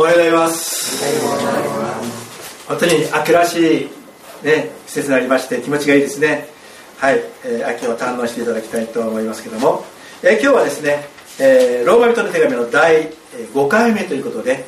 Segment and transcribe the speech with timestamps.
[0.00, 1.04] おはようございます。
[2.68, 3.88] 本当に秋らしい、
[4.44, 6.46] ね、季節になりまして気持ちがいいですね。
[6.98, 9.84] はい、えー、秋を堪能していただきたいと思いますけども、
[10.22, 11.04] えー、今日はですね、
[11.40, 13.10] えー、ローマ人の手紙の第
[13.52, 14.64] 5回目ということで、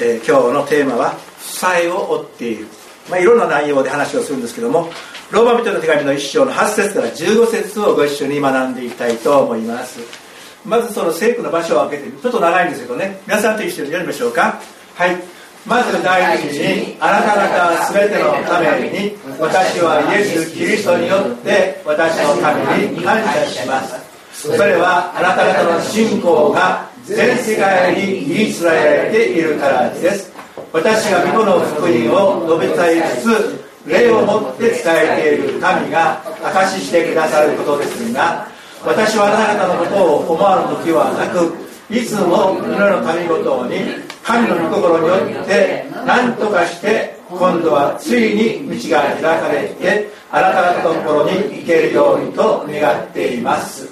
[0.00, 2.66] えー、今日のテーマは「負債を負っている」
[3.08, 4.90] まあ、いろんな内容で話をするんですけども
[5.30, 10.25] ローマ人の手紙の1章の8節から15節をご一緒に学んでいきたいと思います。
[10.66, 13.20] まずその聖句の場所を開けてちょっと長いんですけどね。
[13.26, 14.60] 皆さんと一緒にやりましょうか。
[14.94, 15.16] はい。
[15.64, 23.94] まず第一にあなた方全てのために私はイエス・キリストによって私のために感謝します。
[24.32, 30.32] それはあなた方の信仰が全世界に言い伝えられているからです。
[30.72, 38.48] 私が御子の福音を述べ伝えつつ霊をもって伝えている神が証ししてくださることですが
[38.86, 41.50] 私はあなた方のことを思わぬ時はなく
[41.90, 43.82] いつも祈りの神ごとに
[44.22, 53.90] 神の御心によって何とかして今度はついに道が開かれてあなた方のところに行けるようにと願っています。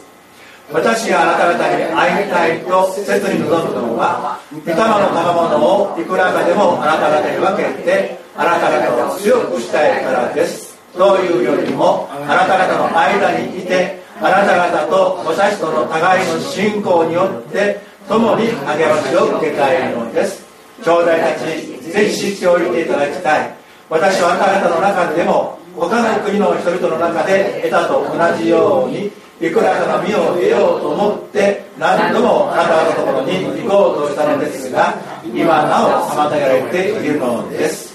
[0.70, 10.78] 私があなた方に会いたいと切に望むのは御霊の賜物をいくらかでもあなた方に分けてあなた方を強くしたいからです。
[10.94, 20.44] というよりもあなた方の間にいてあなた方と私との互いの信仰によって共に励ましを受けたいのです。
[20.84, 23.54] 兄弟たちぜひ知っておいていただきたい。
[23.90, 37.93] 私はあなた方の中でも他の国の人々の中で得たと同じようにいくらかの身を得ようと思って何度もあなたのところに行こうとしたのですが今なお妨げられているのです。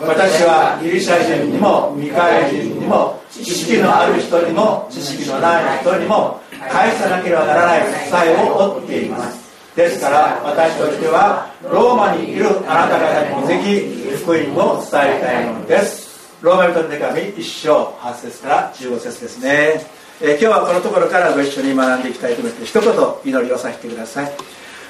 [0.00, 9.50] 私はギリシャ人にも未開人にも知識のある人にも知識のない人にも返さなければならない負債を負っています。
[9.76, 16.10] ですから私としてはローマにいるあなた方にもぜひ福音を伝えたいものです。
[16.40, 19.84] ローマ人の手紙1章8節から15節ですね、
[20.22, 22.92] え、今日はこのところからご一緒に学んでいきたいと思って一言
[23.24, 24.32] 祈りをさせてください。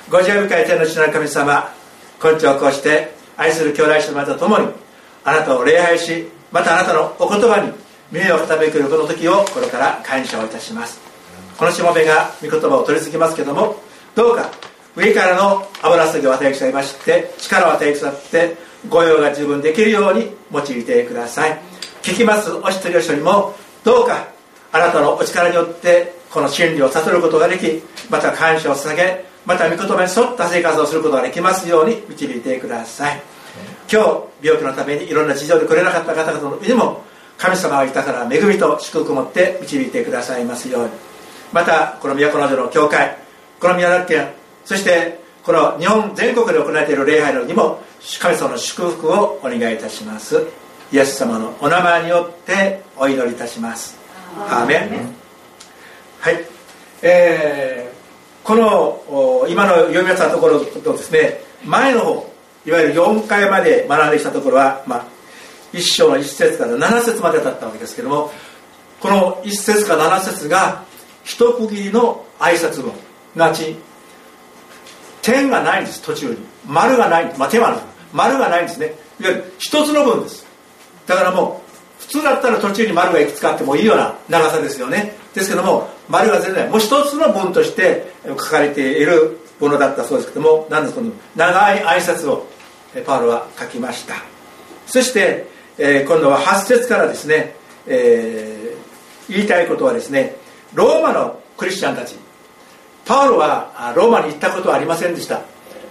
[0.09, 1.73] ご自由深い天の地の神様
[2.23, 4.69] 今日をこうして愛する兄弟姉妹と共に
[5.25, 7.73] あなたを礼拝しまたあなたのお言葉に
[8.11, 11.01] 耳を傾けるこの時をこれから感謝をいたします。
[11.57, 13.77] このしもべが御言葉を取り次ぎますけども
[14.15, 14.51] どうか
[14.97, 18.57] 上からの油注ぎを与えくださいまして力を与えくださって
[18.89, 21.61] 御用が十分できるように用いてください。
[22.03, 23.55] 聞きますお一人お一人も
[23.85, 24.29] どうか
[24.73, 33.23] あなたのお力によってこの真理を悟ることができまた感謝を捧げまた御言葉に沿った生活をすることができますように導いてください。
[33.93, 34.05] 今
[34.41, 37.03] 日病気のためにいろんな事情で来れなかった方々の上にも
[37.37, 40.91] 神様がいたから恵みと祝福を持って導いてくださいますように。
[41.53, 43.17] またこの都城の教会
[43.59, 44.31] この宮崎県
[44.65, 47.83] そしてこの日本全国で行われている礼拝のにも
[48.21, 50.47] 神様の祝福をお願いいたします。
[50.93, 53.99] イエス様のお名前によってお祈りいたします。
[54.49, 55.15] アーメン。
[56.21, 56.45] はい。
[57.03, 62.30] えー、この今の読み上げたところとですね前の方。
[62.67, 65.07] いわゆる4回まで学んできたところは、まあ、
[65.73, 68.31] 1章の1節から7節までだったわけですけども
[69.01, 70.85] この1節から7節が
[71.25, 72.93] 一区切りの挨拶文
[73.35, 73.77] なち
[75.23, 76.37] 点がないんです途中に。
[76.67, 77.81] 丸がないまあ点はある
[78.13, 78.95] 丸がないんですね。
[79.21, 80.47] いわゆる一つの文です。
[81.07, 81.63] だからも
[81.99, 85.17] う普通だったら途中に丸がいくつかあってもいいような長さですよね。
[85.35, 92.47] ですけども丸が全然もう一つの文として書かれているものだったそうですけども何ですこの長い挨拶を
[93.07, 94.15] パウロは書きました。
[94.87, 95.47] そして、
[95.79, 97.55] えー、今度は8節からですね、
[97.87, 100.37] えー、言いたいことはですね
[100.75, 102.17] ローマのクリスチャンたち。
[103.05, 105.41] パウロはローマに行ったことはありませんでした、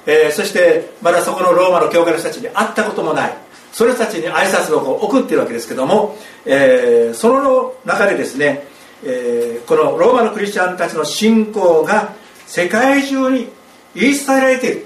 [0.05, 3.37] えー、そしてまだそこのローマの教会の人たちに会ったこともない。
[3.71, 6.15] それたちに挨拶をこう送っているわけですけども、
[6.45, 8.63] えー、その中でですね、
[9.03, 12.13] えー、このローマのクリスチャンたちの信仰が
[12.47, 13.49] 世界中に
[13.95, 14.85] 言い伝えられている。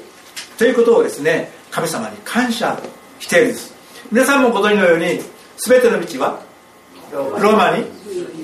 [0.57, 2.79] ということをですね神様に感謝
[3.19, 3.73] しているんです。
[4.11, 5.19] 皆さんもご存知のように
[5.57, 6.41] 全ての道は
[7.11, 7.85] ローマに。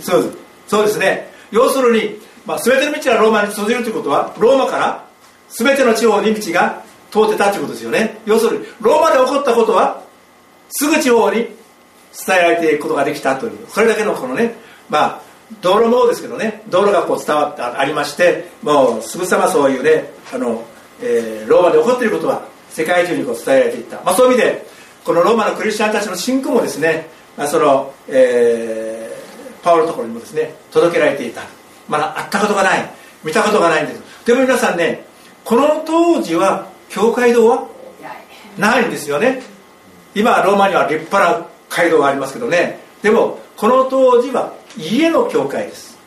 [0.02, 0.38] そうです。
[0.68, 1.30] そうですね。
[1.52, 5.08] 要するに、まあ、全ての道がローマに通じるということはローマから
[5.50, 8.20] 全ての地方に道が通ってたということですよね。
[8.26, 10.04] 要するにローマで起こったことは
[10.70, 14.56] すぐ地方に伝えられていくことができたというそれだけのこのね
[14.90, 15.22] まあ
[15.62, 20.64] 道路もですけどね道路がこう伝わってありましてもうすぐさまそういうねあの、
[21.02, 24.66] えー、ローマで起こっていることは世界中にこう伝えられていった、まあ、そういう意味で
[25.04, 31.42] このローマのクリスチャンたちの信仰もですね、まあ、その、えー、パウロのところにもですね届けられていた。
[31.88, 32.90] まだ会ったことがない。
[33.24, 34.26] 見たことがないんです。
[34.26, 35.06] でも皆さんね
[35.44, 37.68] この当時は教会堂は
[38.58, 39.42] ないんですよね。
[40.14, 42.80] 今ローマには立派な街道がありますけどね。
[43.02, 45.98] でもこの当時は家の教会です。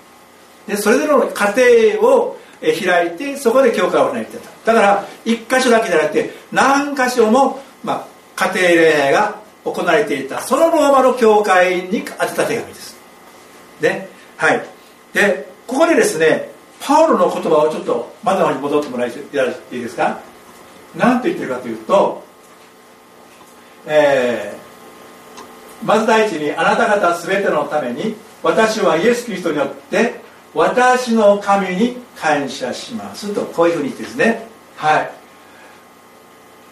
[0.67, 4.73] でそれぞれの家庭を開いてそこで教会を開いてた。
[4.73, 8.07] だから一箇所だけじゃなくて何箇所も、ま
[8.37, 10.41] あ、家庭礼拝が行われていた。
[10.41, 12.97] そのローマの教会に宛てた手紙です。
[13.83, 14.09] ね
[14.39, 14.65] はい。
[15.13, 16.51] でここでですね
[16.81, 19.19] パウロの言葉をちょっとまだまに戻ってもらって
[19.77, 20.21] いいですか？
[20.97, 22.25] 何と言ってるかというと、
[23.87, 24.55] え、
[25.85, 30.21] まず第一にあなた方全てのために私はイエス・キリストによって
[30.55, 33.33] 私の神に感謝します。
[33.35, 34.47] とこういうふうに言ってですね。
[34.77, 35.11] はい。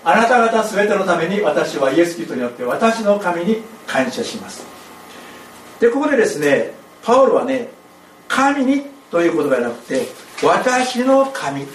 [0.05, 4.65] あなた方全てのために私はイエス・キリストによって私の神に感謝します。
[5.81, 6.73] でここでですね
[7.03, 7.69] パウロはね
[8.29, 10.07] 神にという言葉じゃなくて
[10.43, 11.67] 私の神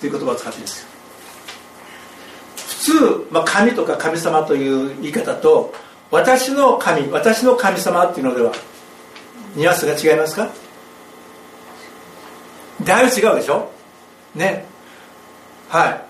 [0.00, 0.88] という言葉を使ってるんですよ。
[2.56, 5.72] 普通、まあ、神とか神様という言い方と
[6.12, 8.52] 私の神私の神様っていうのでは
[9.56, 10.50] ニュアンスが違いますか？
[12.84, 13.70] だいぶ違うでしょ？
[14.34, 14.66] ね。
[15.68, 16.00] はい。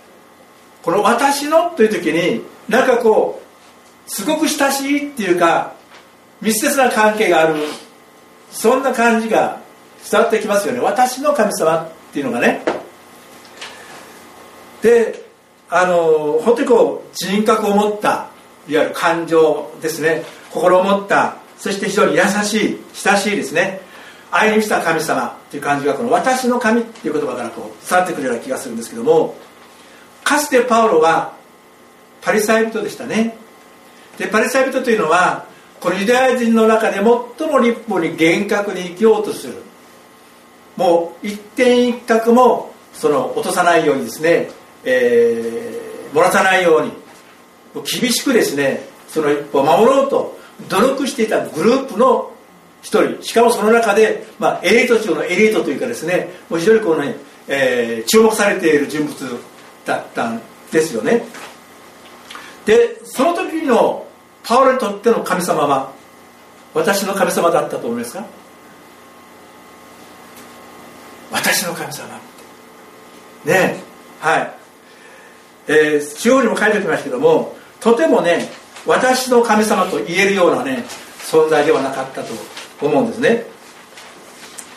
[0.83, 3.41] この「私の」という時になんかこ
[4.07, 5.75] うすごく親しいっていうか
[6.41, 7.55] 密接な関係がある
[8.51, 9.61] そんな感じが
[10.11, 10.81] 伝わってきますよね。
[10.81, 12.65] 私の神様っていうのがね。
[14.83, 15.25] で
[15.71, 18.32] あの本当にこう人格を持った
[18.69, 20.25] いわゆる感情ですね。
[20.51, 23.81] 心を持ったそして非常に優しい親しいですね。
[24.31, 29.35] 愛に満ちた神様っていう感じがこの私の神っていう言葉からこう伝わってくるような気がするんですけども
[30.25, 31.35] かつてパウロは
[32.23, 33.37] パリサイ人でしたね。
[34.17, 35.47] でパリサイ人というのは
[35.81, 39.55] このユダヤ人の中で最も立法に厳格に生きようとする。
[40.77, 44.49] もう一点一角もその落とさないようにですね、
[44.85, 46.93] えー、漏らさないように
[47.81, 50.39] 厳しくですねその一歩を守ろうと
[50.69, 52.31] 努力していたグループの
[52.83, 57.15] 一人しかもその中で、まあ、エリート中のエリートというかですねもう非常にこうね、
[57.49, 59.15] えー、注目されている人物
[59.85, 60.41] だったん
[60.71, 61.23] ですよね。
[62.67, 64.07] でその時の
[64.45, 65.93] パウロにとっての神様は
[66.75, 68.25] 私の神様だったと思いますか？
[71.31, 72.21] 私の神様っ
[73.45, 73.51] て。
[73.51, 73.83] ね
[74.21, 74.55] はい。
[75.69, 78.49] えー、中央にも書いておきましたけどもとてもね
[78.87, 80.85] 私の神様と言えるようなね
[81.19, 82.33] 存在ではなかったと
[82.81, 83.45] 思うんですね。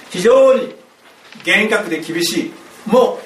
[0.09, 0.75] 非常に
[1.43, 2.53] 厳格で厳しい。
[2.85, 3.25] もう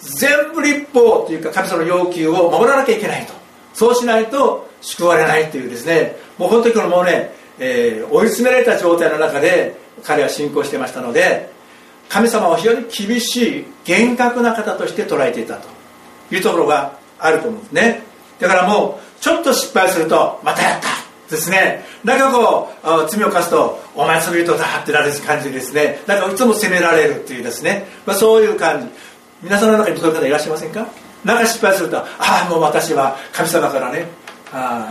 [0.00, 3.32] 全部立法というか神様の要求を守らなきゃいけないと。
[3.74, 6.16] そうしないと救われないというですね。
[6.38, 11.50] もう本当にこのもうね、えー、追い詰められた状態の中で彼は信仰してましたので
[12.08, 15.68] 神様は非常に厳しい厳格な方として捉えていたと
[16.34, 18.07] いうところがあると思うんですね。
[18.40, 20.88] だからもうちょっと失敗するとまたやった
[21.30, 21.84] ですね。
[22.04, 26.00] なんかこう罪を犯すと「お前罪人だ」ってなる感じですね。
[26.06, 28.88] なんかいつも責められるっていうですね、まあ、そういう感じ。
[29.42, 30.86] 皆さんの中にそういう方いらっしゃいませんか？
[31.24, 34.06] なんか失敗すると「ああもう私は神様からね
[34.52, 34.90] あ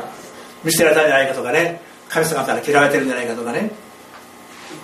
[0.63, 1.81] 見捨てられたんじゃないか」とかね。
[2.09, 3.69] 神様から嫌われてるんじゃないかとかね。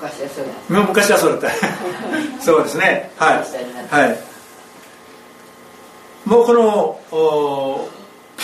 [0.01, 1.49] 昔はそうだ昔はそうだった。
[2.43, 3.11] そうですね。
[3.17, 3.95] はい。
[3.95, 4.19] はい。
[6.25, 6.99] もうこの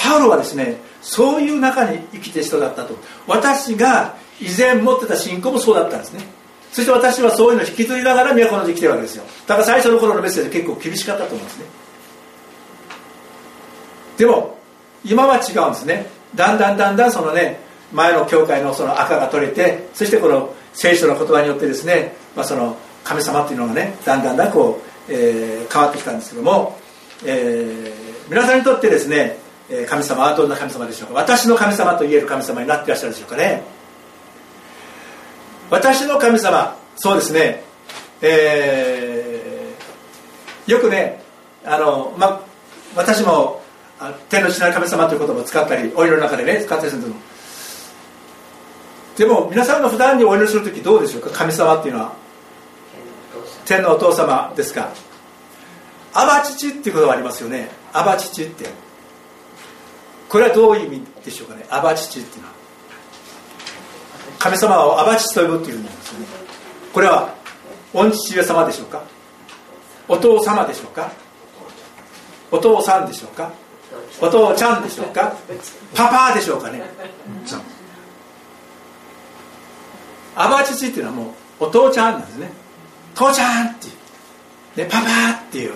[0.01, 2.95] パウロはですねそういう中に生きてる人だったと。
[3.27, 6.23] 私が以前持ってた信仰もそうだったんですね。
[6.71, 9.23] そして私はそういうのを引き継いだから都ので生きてるわけですよ。
[9.47, 11.65] だから最初の頃のメッセージ結構厳しかったと思うんですね。
[14.17, 14.57] でも
[15.03, 16.07] 今は違うんですね。
[16.35, 17.59] だんだんだんだんそのね
[17.91, 26.77] 前の教会のその赤が取れてそしてこの聖書の言葉によってですね、まあ、その神様っていうのがねだんだんだんこう、えー、変わってきたんですけども、
[27.25, 29.37] えー、皆さんにとってですね
[29.87, 31.15] 神様はどんな神様でしょうか？
[31.15, 33.61] 私の神様と言える神様になっていらっしゃるでしょうかね？
[35.69, 37.63] 私の神様そうですね。
[38.21, 41.21] えー、よくね
[41.63, 42.41] あの、ま、
[42.95, 43.61] 私も
[44.29, 47.15] 天の地なる神様という言葉を使ったりお祈りの中でね使ったりするの
[49.15, 51.29] でも皆さんが普段にお祈りする時どうでしょうか？
[51.29, 52.13] 神様っていうのは。
[53.65, 54.51] 天のお父様。
[54.55, 54.91] ですか？
[56.13, 57.69] アバ父っていうことがありますよね。
[57.93, 58.88] アバ父って。
[60.29, 61.65] これはどういう意味でしょうかね？
[61.69, 62.53] アバ父っていうのは。
[64.37, 66.25] 神様をアバ父と呼ぶっていう意味なんですよね。
[66.93, 67.33] これは
[67.93, 69.03] 御父上様でしょうか？
[70.07, 71.11] お父様でしょうか？
[72.51, 73.51] お父さんでしょうか？
[74.21, 75.35] お父ちゃんでしょうか？
[75.95, 76.83] パパでしょうかね？
[80.35, 81.23] アバ父っていうのはも
[81.59, 82.51] うお父ちゃんなんですね。
[83.15, 83.93] 父ちゃんっていう、
[84.77, 85.07] ね、パパ
[85.47, 85.73] っていう。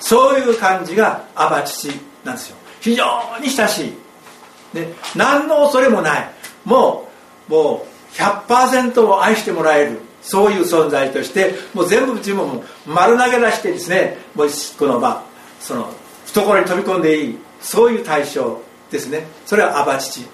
[0.00, 1.88] そういう感じがアバ父
[2.24, 4.76] なんですよ非常に親しい。
[4.76, 6.30] ね、何の恐れもない。
[6.66, 7.08] も
[7.48, 10.00] うもう100%を愛してもらえる。
[10.20, 14.18] そういう存在としてもう全部自分も丸投げ出してですね。
[14.34, 14.48] もう
[14.78, 15.22] この場
[15.60, 15.90] その
[16.26, 17.38] 懐に飛び込んでいい。
[17.62, 18.60] そういう対象
[18.90, 19.26] ですね。
[19.46, 20.26] それはアバ父。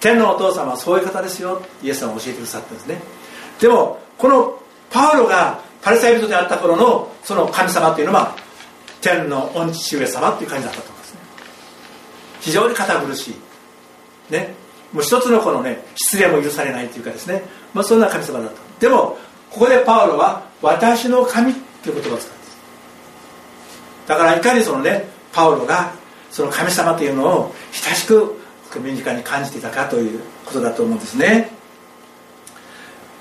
[0.00, 1.60] 天のお父様はそういう方ですよ。
[1.82, 3.02] イエス様は教えてくださったんですね。
[3.60, 4.58] でもこの
[4.90, 8.34] パウロがパリサイ人であった頃のその神様というのは
[9.02, 10.91] 天の御父上様という感じだったと。
[12.42, 13.34] 非常に堅苦しい。
[14.30, 14.54] ね。
[14.92, 19.16] もう一つのこのね失礼も許されないというかですね、まあ、そんな神様だったでも
[19.50, 22.58] ここでパウロは「私の神」という言葉を使うんです。
[24.06, 25.92] だからいかにそのねパウロが
[26.30, 28.38] その神様というのを親しく
[28.76, 31.50] 身近に感じていたかということだと思うんですね。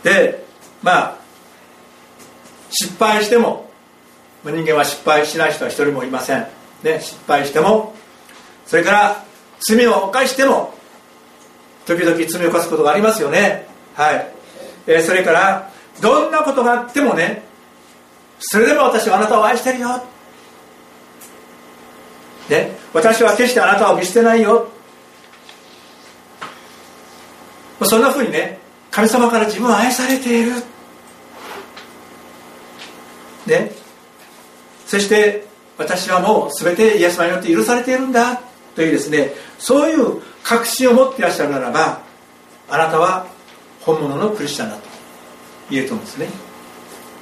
[0.03, 0.43] で
[0.81, 1.15] まあ
[2.69, 3.69] 失敗しても
[4.43, 6.47] 人間は失敗しない人は一人もいません、
[6.83, 7.93] ね、失敗しても
[8.71, 9.25] それから
[9.59, 10.73] 罪を犯しても
[11.85, 13.67] 時々罪を犯すことがありますよね。
[13.95, 14.27] はい、
[14.87, 17.43] えー、それからどんなことがあってもね
[18.39, 20.01] それでも私はあなたを愛してるよ、
[22.49, 24.69] ね、私は決してあなたを見捨てないよ。
[27.83, 28.57] そんなふうにね
[28.89, 30.53] 神様から自分は愛されている。
[33.47, 33.71] ね。
[34.87, 35.45] そして
[35.77, 38.41] 私はもう全てイエス様によって許されているんだ。
[38.75, 42.01] というですねそういう確信を持っていらっしゃるならば
[42.69, 43.25] あなたは
[43.81, 44.83] 本物のクリスチャンだと
[45.69, 46.27] 言えると思うんですね。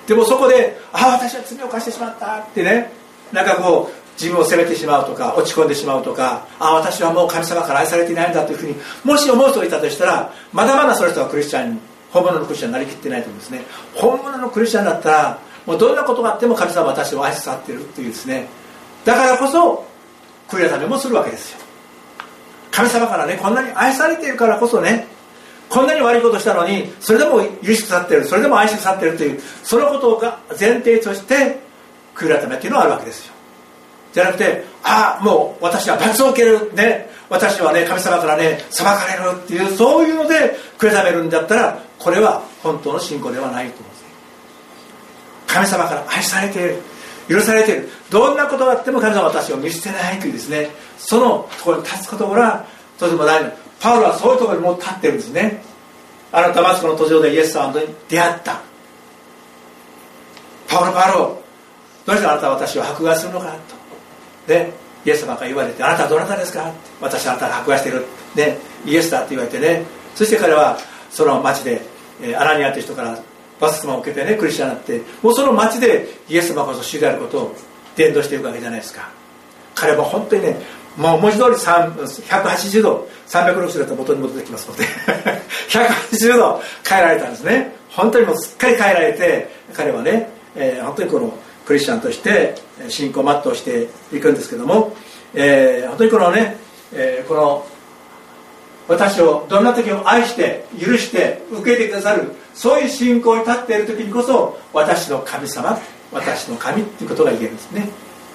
[0.07, 2.91] でもそこで「ああ私は罪を犯してしまった」ってね
[3.31, 11.79] なんかこう自分を責めてしまうとか落ち込んでしまうとかああ私はもう神様から愛されていないんだというふうにもし思う人がいたとしたらまだまだその人はクリスチャンに
[12.11, 13.61] 本物のクリスチャンになりきってないと思うんですね。
[13.95, 18.47] 本物のクリスチャンだったらもうどんなことがあっても神様は私を愛し去っているというですね。
[19.05, 19.85] だからこそ
[20.49, 21.59] 悔い改めもするわけですよ。
[22.71, 25.07] 神様からねこんなに愛されているからこそね
[25.69, 31.59] こんなに悪いことしたのにそれでも許しくさってるそれでも愛しくさってるというそのことが前提として
[32.15, 33.33] 悔い改めっていうのはあるわけですよ。
[34.13, 44.03] じゃなくてああもう私は罰を受けるね私はね神様からね裁かれるっていうそういうので悔い改めるんだったらこれは本当の信仰ではないと思うんです。
[45.47, 46.77] 神様から愛されている。
[47.29, 47.89] 許されている。
[48.09, 50.69] どんなことがあっても神様は私を見捨てないというですね。
[50.97, 52.65] そのところに立つことが
[52.97, 55.61] とても大事パウロはそういうところにもう立ってるんですね。
[56.31, 58.61] あのダマスコの途上でイエス様と出会った。
[60.67, 61.41] パウロパウロ
[62.05, 63.57] どうしてあなたは私を迫害するのかと。
[64.47, 64.71] で
[65.05, 66.73] イエス様から言われてあなたはどなたですか？
[66.99, 68.05] 私はあなたが迫害してる。
[68.35, 69.85] でイエスだって言われてね。
[70.15, 70.77] そして彼は
[71.09, 71.81] その町で
[72.37, 73.17] アナニアという人から
[73.59, 77.55] バスマを受けてねクリスチャンになってもうその町でイエス様こそ主であることを
[77.95, 79.09] 伝道していくわけじゃないですか。
[79.75, 80.57] 彼は本当にね
[80.97, 84.83] もう文字通り180度360度だと元に戻ってきますので
[85.69, 87.75] 180度変えられたんですね。
[87.89, 91.33] 本当にもうすっかり変えられて彼はね、えー、本当にこの
[91.65, 92.55] クリスチャンとして
[92.87, 94.95] 信仰を全うしていくんですけども、
[95.33, 96.57] えー、本当にこのね、
[96.93, 97.67] えー、この
[98.89, 105.77] 私をどんな時も愛して許して受けてくださるそういう信仰に立っている時にこそ私の神様
[106.11, 107.87] 私の神っていうことが言えるんですね。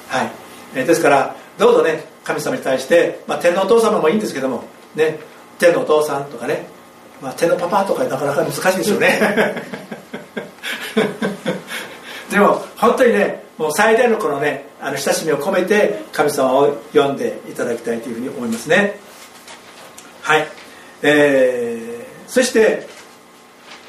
[0.08, 0.30] はい、
[0.76, 4.62] えー、ですからどうぞね神様に対して、まあ、天のお父様もいいんですけども
[4.94, 5.18] ね
[5.58, 6.68] 天のお父さんとかね、
[7.20, 9.18] まあ、天のパパとかなかなか難しいですよね。
[12.30, 19.00] でも本当にねもう最大のこのねあの親しみを込めて神様を呼んでいただきたいというふうに思いますね。
[20.24, 20.46] はい、
[21.02, 22.86] えー、そして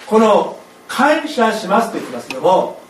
[0.06, 2.82] この感謝しますと言ってますけども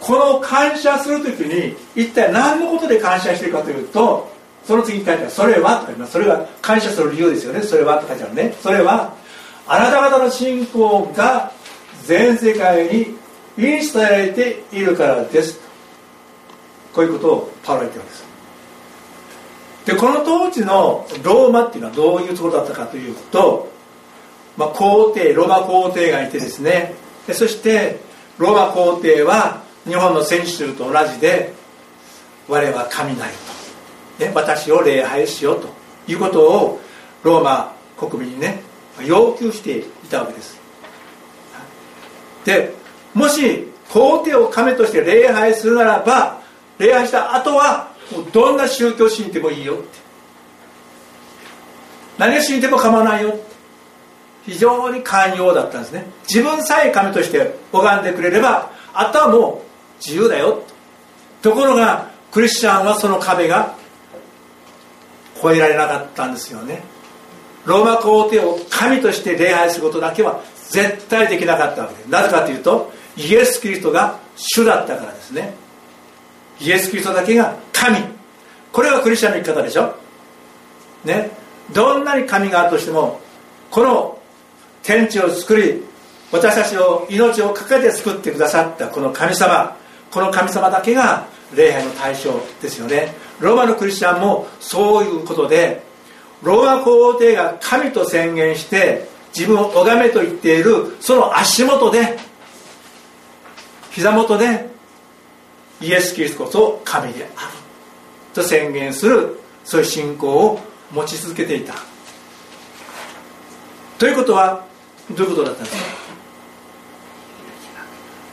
[0.00, 4.32] この感謝するときに一体何のことで感謝しているかというと
[4.64, 6.14] その次に書いてある「それは」とか言います。
[6.14, 7.62] それが感謝する理由ですよね。
[7.62, 8.56] それはと書いてあるね。
[8.60, 9.14] それは
[9.68, 11.52] あなた方の信仰が
[12.04, 13.16] 全世界に
[13.56, 15.60] 言い伝えられているからです。
[16.92, 18.23] こういうことをパウロは言ってるんです。
[19.86, 23.70] でこの当時のローマっていうのはどういうところだったかというと、
[24.56, 26.94] まあ、皇帝ローマ皇帝がいてですね。
[27.26, 28.00] でそして
[28.38, 31.52] ローマ皇帝は日本の選手と同じで
[32.48, 33.32] 我は神なり
[34.18, 35.68] と、ね、私を礼拝しようと
[36.10, 36.80] いうことを
[37.22, 38.62] ローマ国民にね
[39.06, 40.60] 要求していたわけです。
[42.44, 42.74] で
[43.14, 46.40] もし皇帝を神として礼拝するならば
[46.78, 49.84] 礼拝した後はもうどんな宗教信じてもいいよって。
[52.18, 53.54] 何を信じても構わないよって。
[54.46, 56.06] 非常に寛容だったんですね。
[56.28, 60.62] 自分さえ神として拝んでくれればあとはもう自由だよ
[61.42, 63.74] ところがクリスチャンはその壁が
[65.40, 66.82] 超えられなかったんですよね。
[67.64, 72.02] ローマ皇帝を神として礼拝することだけは絶対できなかったわけで。
[72.02, 75.54] すなぜかというとイエス・キリストが主だったからですね。
[76.60, 77.98] イエス・キリストだけが神。
[78.72, 79.94] これがクリスチャンの生き方でしょ？
[81.04, 81.30] ね？
[81.72, 83.20] どんなに神があるとしても
[83.70, 84.18] この
[84.82, 85.82] 天地を作り
[86.30, 89.76] 私たちを命をかけて作ってくださったこの神様
[90.10, 93.14] この神様だけが礼拝の対象ですよね。
[93.40, 95.82] ローマのクリスチャンもそういうことで
[96.42, 102.18] ローマ皇帝が神と宣言して自分を拝めと言っているその足元で
[103.90, 104.73] 膝元で
[105.80, 107.52] イエス・キリストこそ神である。
[108.34, 110.60] と宣言するそういう信仰を
[110.92, 111.74] 持ち続けていた。
[113.98, 114.64] ということは
[115.10, 115.82] どういうことだったんですか？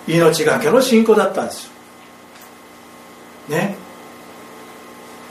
[0.07, 1.71] 命がけの信仰だったんですよ。
[3.49, 3.75] ね？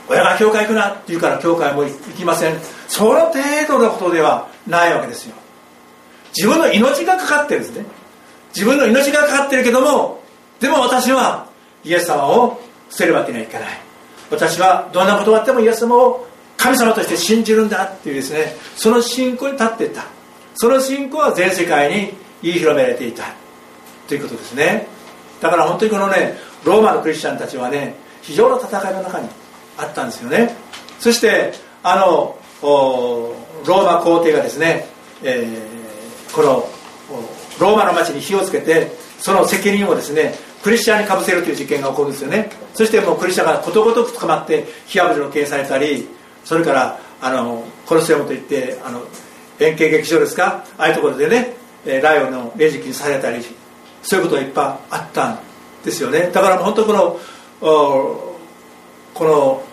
[0.07, 2.59] 親が教会行くなって言うから教会も行きません。
[2.87, 5.35] その程度のことではないわけですよ。
[6.35, 7.85] 自分の命がかかってるんですね。
[8.53, 10.21] 自分の命がかかってるけども
[10.59, 11.47] でも私は
[11.83, 13.69] イエス様を捨てるわけにはいかない。
[14.29, 20.05] 私はどんなことがあってもイエス様を神様として信じるんだっていうですねその信仰に立っていった。
[20.55, 23.23] その信仰は全世界に言い広められていた。
[24.07, 24.87] ということですね。
[25.41, 29.29] だから本当にこのねローマのクリスチャンたちはね非常の戦いの中に
[29.77, 30.55] あったんですよね。
[30.99, 34.85] そしてあのローマ皇帝がですね、
[35.23, 36.69] えー、この
[37.59, 42.51] ローマの町に火をつけてその責任をですねクリスチャンにかぶせるという事件が起こるんですよね。
[42.73, 46.07] そしてもうクリスチャンがことごとく捕まって火あぶりの刑されたり
[46.45, 49.01] それからあのコロセオムといってあの
[49.59, 50.65] 円形劇場ですか？
[50.77, 51.55] ああいうところでね
[52.01, 53.43] ライオンの餌食にされたり
[54.03, 55.39] そういうことがいっぱいあったん
[55.83, 56.29] ですよね。
[56.31, 57.19] だから本当この
[59.13, 59.63] この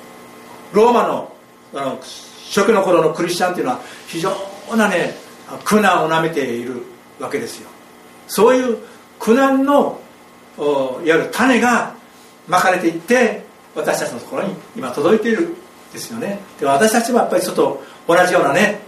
[0.72, 1.32] ローマの
[1.74, 4.30] あの初期の頃のクリスチャンっていうのは非常
[4.74, 5.14] なね
[5.64, 6.82] 苦難をなめている
[7.18, 7.68] わけですよ。
[8.26, 8.78] そういう
[9.18, 10.00] 苦難の
[10.58, 11.94] いわゆる種が
[12.48, 13.44] まかれていって
[13.74, 15.54] 私たちのところに今届いている
[15.92, 16.40] ですよね。
[16.58, 18.80] で私たちもやっぱりちょっと同じようなね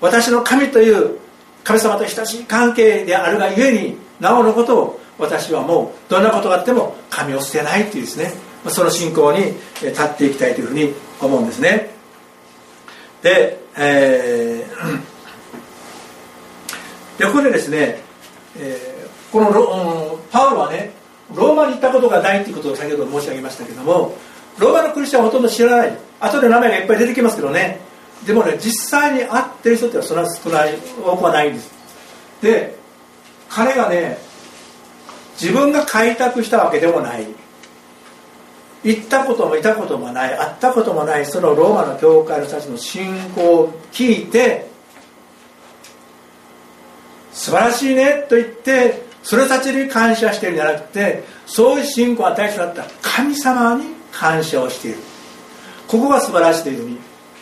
[0.00, 1.18] 私の神という
[1.62, 8.32] 神様と親しい関係であるがゆえになおのことを私はもうどんなことがあっても神を捨てないっていうですね。
[8.68, 11.90] その信仰に立っていきたいというふうに思うんですね。
[13.22, 18.02] で,、えー、でここでですね、
[18.58, 20.92] えー、このロパウロはね
[21.34, 24.16] ローマに行ったことがないということを先ほど申し上げましたけども
[24.58, 25.98] ローマのクリスチャンはほとんど知らない。
[26.20, 27.80] 後で名前がいっぱい出てきますけどね。
[28.26, 31.70] でもね実際に会ってる人ってはそれは少ない多くはないんです。
[32.42, 32.76] で
[33.48, 34.18] 彼がね
[35.40, 37.26] 自分が開拓したわけでもない。
[38.82, 40.36] 行ったこともいたこともない。
[40.36, 44.68] 会ったこともないそのローマの教会の人たちの信仰を聞いて
[47.32, 54.98] 素晴らしいねと言ってそれたちに感謝しているんじゃなくてそういう信仰を与えてもらった神様に感謝をしている。
[55.86, 56.98] ここが素晴らしいというふうに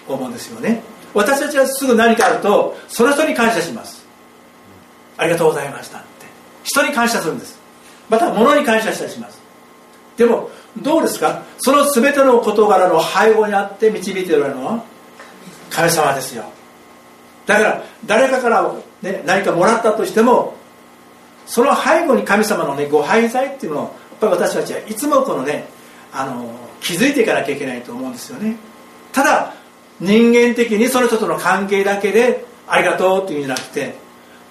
[0.08, 0.82] 思うんですよね。
[1.14, 4.04] 私たちはすぐ何かあるとその人に感謝します。
[5.16, 6.06] ありがとうございましたって。
[6.64, 7.58] 人に感謝するんです。
[8.08, 9.38] また物に感謝したりします。
[10.16, 11.42] でもどうですか？
[11.58, 14.84] その全ての事柄の背後にあって導いておられるのは
[15.70, 16.44] 神様ですよ。
[17.46, 20.54] だから誰かから、ね、何かもらったとしても
[21.48, 25.64] その背後に神様の、ね、ご廃材っていうのをやっぱり私たちはいつもこのね
[26.12, 26.44] あの
[26.80, 28.56] 気づいていかなきゃいけないと思うんですよね。
[29.12, 29.54] ただ
[29.98, 33.94] 人間的にその人との関係だけでありがとうっていうんじゃなくて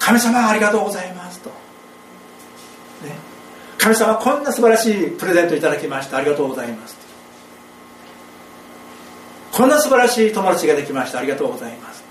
[0.00, 1.54] 神様ありがとうございますと、ね、
[3.78, 6.16] 神様こんな素晴らしいプレゼントいただきました。
[6.16, 6.98] ありがとうございます
[9.52, 11.20] こんな素晴らしい友達ができました。
[11.20, 12.07] ありがとうございます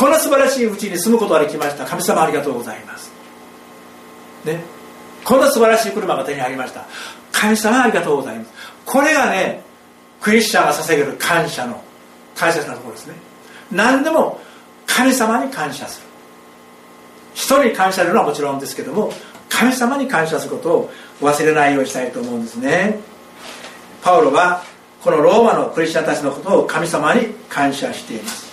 [0.00, 1.84] こんな素晴らしいうちに住むことができました。
[1.84, 3.12] 神様ありがとうございます。
[4.46, 4.62] ね。
[5.26, 6.86] こんな素晴らしい車が手に入りました。
[7.30, 8.50] 神様ありがとうございます。
[8.86, 9.62] これがね
[10.22, 11.82] クリスチャンが捧げる感謝の
[12.34, 13.14] 大切なところですね。
[13.70, 14.40] 何でも
[14.86, 16.06] 神様に感謝する。
[17.34, 19.12] 人に感謝するのはもちろんですけども
[19.50, 23.00] 神様に感謝することを忘れないようにしたいと思うんですね。
[24.00, 24.64] パウロは
[25.02, 28.49] このローマのクリスチャンたちのことを神様に感謝しています。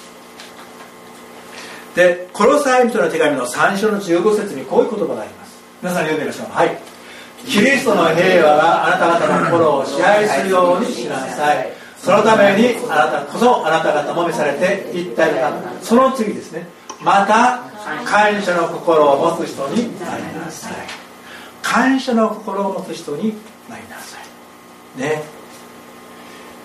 [1.97, 5.57] でコロサイ人の手紙の3章の15節にこういう言葉があります。
[5.81, 6.51] 皆さん読んでみましょう。
[6.51, 6.77] はい。
[7.43, 11.73] キリストの平和があなた方の心を支配するようにしなさい。
[11.97, 15.81] そのためにあなたこそあなた方も召されて一体となった。
[15.83, 16.67] その次ですね。
[17.01, 17.63] また
[18.05, 20.73] 感謝の心を持つ人になりなさい。
[21.63, 23.33] 感謝の心を持つ人に
[23.67, 24.19] なりなさ
[24.95, 25.01] い。
[25.01, 25.23] ね。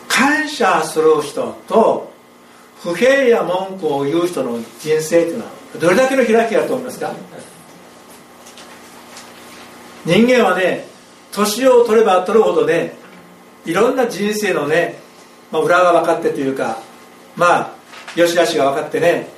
[0.08, 2.11] 感謝する人と
[2.82, 7.14] 不平や文句を言う人の人生というのはどれだけの開きだと思いますか？
[10.04, 10.86] 人間はね
[11.30, 12.94] 年を取れば取るほどね
[13.64, 14.98] いろんな人生のね、
[15.52, 16.82] まあ、裏が分かってというか
[17.36, 17.74] まあ
[18.16, 19.28] よしあしが分かってね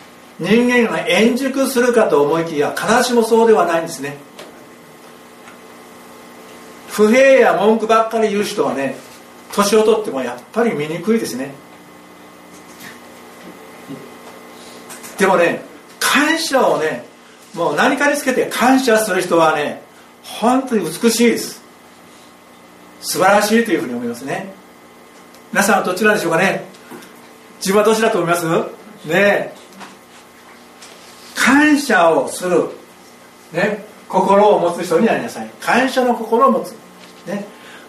[0.40, 4.16] 人間が円熟するかと思いきや必ずしもそうではないんですね。
[6.88, 8.96] 不平や文句ばっかり言う人はね
[9.52, 11.52] 年を取ってもやっぱり醜いですね。
[15.18, 15.62] でもね
[16.00, 17.04] 感謝をね
[17.54, 19.82] もう何かにつけて感謝する人はね
[20.22, 21.62] 本当に美しいです。
[23.00, 24.52] 素晴らしいというふうに思いますね。
[25.52, 26.64] 皆さんはどちらでしょうかね。
[27.58, 28.46] 自分はどちらと思います？
[29.06, 29.54] ね。
[31.34, 32.70] 感謝をする、
[33.52, 35.50] ね、心を持つ人になりなさい。
[35.60, 36.72] 感謝の心を持つ、
[37.26, 37.44] ね、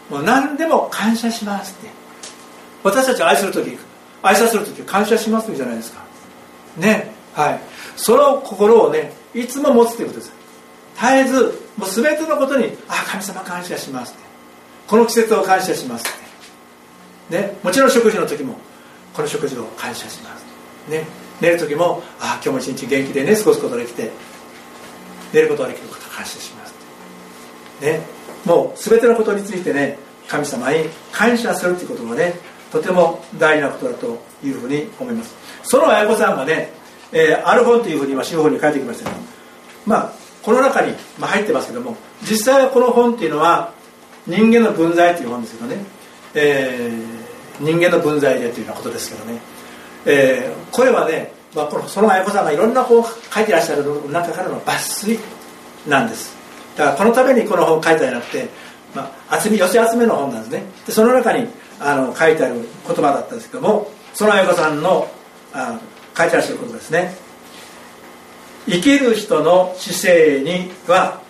[0.09, 1.89] もう何でも感謝しますって。
[2.83, 3.77] 私たちを愛する時
[4.21, 6.03] 愛さする時感謝しますじゃないですか。
[6.77, 7.14] ね。
[7.35, 7.59] はい。
[7.95, 10.33] その心をねいつも持つということです。
[10.95, 14.25] 絶えずもう全てのことに「あ神様感謝します」って。
[14.87, 18.55] この季節を感謝しますって、ね、もちろん食事の時も
[19.13, 20.45] この食事を感謝します、
[20.91, 21.05] ね、
[21.41, 24.11] 寝る時も「ああ今日も一日元気でね過ごすことができて。
[25.33, 26.73] 寝ることができることを感謝します」
[27.81, 27.99] ね、
[28.45, 32.39] もう全てのことについてね神様に感謝するということがね
[32.71, 35.35] とても大事なことだというふうに思います。
[35.63, 36.71] その綾子さんがね、
[37.15, 39.21] えー、ある本というふうに今司法に書いてきましたけど
[39.85, 43.73] まあこの中に、まあ、入ってますけども実際はこの本っていうのは
[44.27, 45.77] 人間の分際という本ですけどね、
[46.35, 49.39] えー、人間の分際でというようなことですけどね、
[50.05, 55.19] えー、これはね、まあ、このその綾子さんがいろんな本を書いてらっしゃる中からの抜粋
[55.87, 56.35] なんです。
[56.75, 58.49] だからこのためにこの本を書いたんじゃなくて、
[58.93, 60.63] まあ、集め寄せ集めの本なんですね。
[60.85, 61.47] でその中に
[61.79, 65.07] あの書いてある言葉だったんですけどもその綾子さんの
[65.53, 65.79] あ
[66.17, 67.15] 書いてらっしゃることですね。
[68.67, 71.21] 生きる人の姿勢には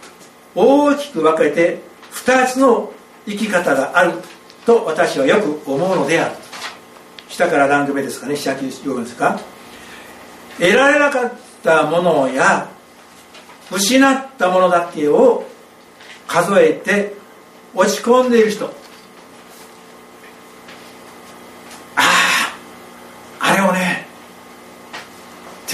[0.53, 2.93] 大きく分けて2つの
[3.25, 4.13] 生き方がある
[4.65, 6.35] と私はよく思うのである。
[7.27, 9.39] 下から何度目ですかね下9読むですか。
[10.57, 12.69] 得られなかったものや
[13.71, 15.43] 失ったものだけを
[16.27, 17.15] 数えて
[17.73, 18.67] 落ち込んでいる人
[21.95, 22.01] あ
[23.39, 24.07] ああれをね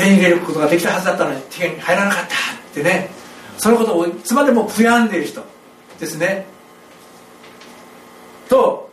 [0.01, 2.29] 手に入れることができたはずだったのに手に入らなかったっ
[2.73, 3.09] てね。
[3.57, 5.43] そのことをいつまでも悔やんでいる人
[5.99, 6.47] ですね。
[8.49, 8.89] と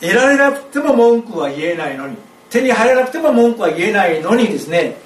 [0.00, 2.16] 得られなくても文句は言えないのに
[2.48, 4.96] 手に入らなくても文句は言えないのにですね。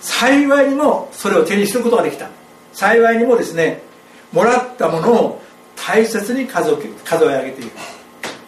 [0.00, 2.30] 幸いにもそれを手にすることができた。
[2.72, 3.82] 幸いにもですね
[4.32, 5.42] もらったものを
[5.76, 7.70] 大切に数数え上げている。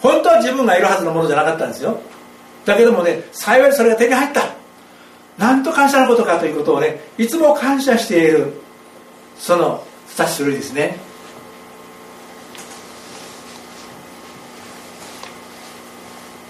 [0.00, 2.00] 本当は自分がいるはずのものじゃなかったんですよ。
[2.64, 4.57] だけどもね幸いそれが手に入った。
[5.38, 8.60] なんと感謝のことかということをねいつも感謝している
[9.38, 10.98] その2種類ですね。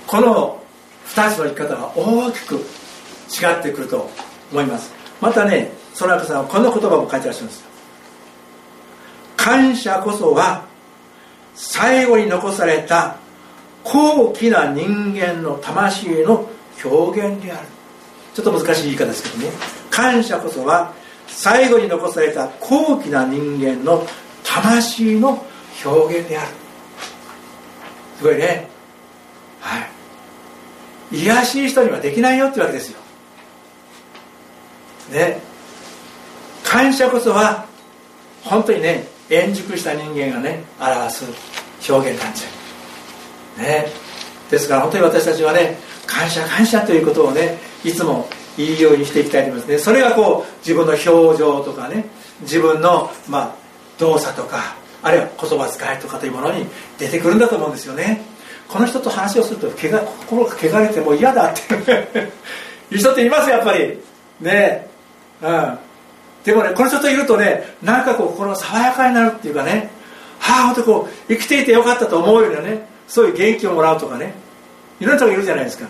[0.07, 0.63] この
[1.07, 2.59] 2つの生き方が大きく違
[3.61, 4.09] ってくると
[4.51, 4.91] 思います。
[5.21, 7.65] またねその後さんはこの言葉も書いてらっしゃるんです。
[9.37, 10.65] 感謝こそは
[11.55, 13.17] 最後に残された
[13.85, 16.49] 高貴な人間の魂の
[16.83, 17.78] 表現である。
[18.39, 19.53] ちょっと難しい言い方ですけどね。
[19.91, 20.95] 感謝こそは
[21.27, 24.07] 最後に残された高貴な人間の
[24.45, 25.45] 魂の
[25.85, 26.49] 表現である。
[28.19, 28.69] すごいね。
[29.61, 29.81] は
[31.11, 31.17] い。
[31.17, 32.99] 癒しい人にはできないよってわけですよ。
[35.11, 35.41] ね。
[36.63, 37.67] 感謝こそは
[38.45, 41.25] 本当にね円熟した人間がね表す
[41.91, 42.51] 表現なんですよ。
[43.65, 43.87] ね。
[44.49, 49.79] ですから本当に私たちはね感謝感謝ということをねいつも言いようにしていきたいと思いますね。
[49.79, 52.07] それがこう自分の表情とかね
[52.41, 53.55] 自分の、まあ、
[53.99, 56.67] 動作とかあるいは言葉遣いとかというものに
[56.99, 58.23] 出てくるんだと思うんですよね。
[58.69, 62.31] この人と話をするとけが心が汚れてもう嫌だって。
[62.91, 63.99] いう人っていますやっぱり。
[64.41, 64.89] ね。
[65.43, 65.79] うん。
[66.45, 69.91] でもねこの人といるとねなんかこう心が爽やかになるっていうかね。
[70.39, 74.35] はあ本当こう生きていてよかったと思うようなねそういう元気をもらうとかね。
[75.01, 75.87] いろんな人がいるじゃないですか。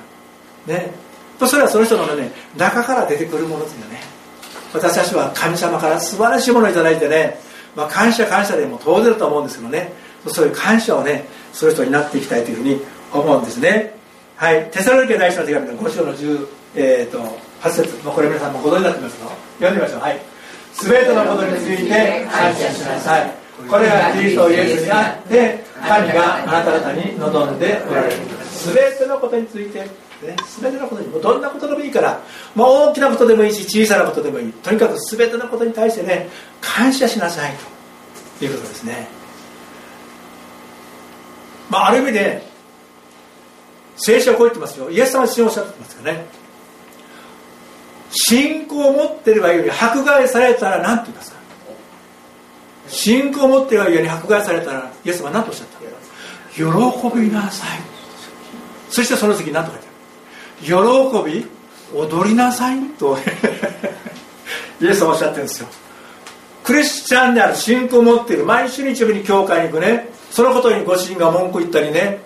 [0.66, 1.07] ね。
[1.46, 4.00] それはその人のね中から出てくるものですよね。
[4.72, 7.38] 私たちは神様から素晴らしいものを頂いてね、
[7.74, 9.92] まあ、感謝感謝でも当然だと思うんですけどね。
[10.26, 12.80] そういう感謝をねする人になっていきたいというふうに
[13.12, 13.94] 思うんですね。
[14.36, 14.70] はい。
[14.70, 17.18] テサロニケ大使の手紙の5章の10、えーと、
[17.62, 20.00] 8節、まあ、これ皆さんもご存知になってますの読んでみましょう。
[20.00, 20.20] はい。
[20.74, 23.30] 全てのことについて感謝しなさい。
[23.68, 28.14] これがキリストイエスにあって神があなた方に望んでおられる。
[28.44, 29.86] す全てのことについて、
[30.22, 32.20] ね、全てのことにもどんなことでもいいから
[32.54, 34.52] もう大きなことでもいいし小さなことでもいい。
[34.52, 36.28] とにかく全てのことに対してね
[36.60, 37.78] 感謝しなさいと。
[38.40, 39.08] いうことですね。
[41.70, 42.46] まあある意味で
[43.96, 44.90] 聖書はこう言ってますよ。
[44.90, 46.26] イエス様は信おっしゃってますからね。
[48.10, 51.38] 信仰を持っていればより迫害されたら何て言いますか。
[52.86, 55.78] 信仰を持っていればより迫害されたらイエス様は何とおっしゃった
[56.54, 56.62] 喜
[57.18, 57.80] びなさい。
[58.88, 59.87] そしてその次何と書いて
[60.62, 60.72] 喜
[61.24, 61.46] び
[61.94, 62.80] 踊りなさい。
[62.98, 63.16] と。
[64.80, 65.68] イエス様おっしゃってるんですよ。
[66.64, 68.44] クリスチャンである信仰を持っている。
[68.44, 70.08] 毎週日曜日に教会に行くね。
[70.30, 72.20] そのことにご主人が文句言ったりね。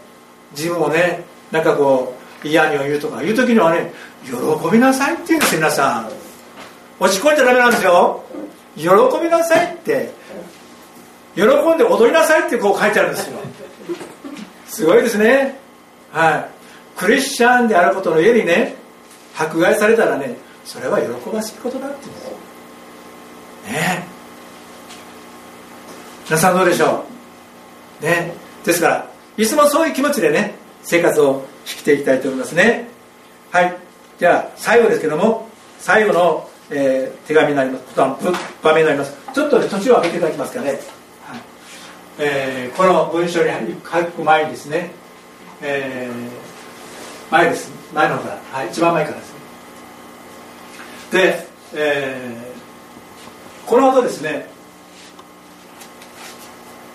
[0.56, 2.14] 自分をねなんかこ
[2.44, 3.22] う嫌味を言うとか。
[3.22, 3.92] いう時にはね
[4.24, 4.32] 喜
[4.70, 6.10] びなさいって言うんですよ皆さん。
[6.98, 8.24] 落ち込んじゃダメなんですよ。
[8.76, 8.88] 喜
[9.22, 10.12] びなさいって。
[11.34, 13.38] 喜んで踊りなさいってこう書いてあるんですよ。
[14.66, 15.58] すごいですね。
[16.12, 16.61] はい
[17.02, 18.76] クリスチャンであることの家にね
[19.36, 22.26] 迫害されたらねそれは喜ばしいことだって言うんで
[23.68, 23.72] す。
[23.72, 24.06] ね
[26.26, 27.04] 皆さんどうでしょ
[28.00, 28.04] う？
[28.04, 28.32] ね
[28.64, 32.88] ですからいつもそういう気持ちでね生活を引きていきたいと思いますね。
[33.50, 33.76] はい。
[34.18, 35.48] じゃあ最後ですけども
[35.80, 37.84] 最後の、えー、手紙になります。
[37.96, 38.16] 場
[38.72, 39.16] 面になります。
[39.34, 40.78] ちょっとね途中を開けていただきますかね、はい。
[42.20, 44.92] えー、この文章に書く前にですね、
[45.62, 46.51] えー、
[47.32, 47.72] 前です。
[47.94, 49.32] 前の方、はい、一番前からです。
[49.32, 49.38] ね
[51.12, 54.50] で、えー、この後ですね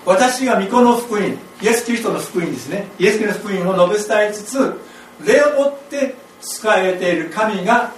[0.06, 2.88] 私が御子の福音イエス・キリストの福音ですね。
[3.00, 4.80] イエス・キリストの福音を述べ伝えつつ
[5.26, 7.92] 礼をもって使えている神が